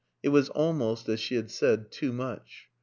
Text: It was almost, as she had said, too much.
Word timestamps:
It 0.23 0.29
was 0.29 0.49
almost, 0.49 1.07
as 1.09 1.19
she 1.19 1.35
had 1.35 1.51
said, 1.51 1.91
too 1.91 2.11
much. 2.11 2.67